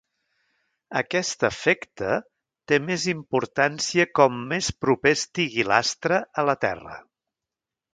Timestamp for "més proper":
4.55-5.17